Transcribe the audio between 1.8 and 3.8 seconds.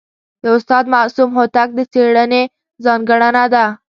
څېړني ځانګړنه ده.